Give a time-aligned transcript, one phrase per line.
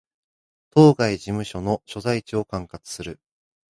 [0.71, 3.19] 当該事務所の所在地を管轄する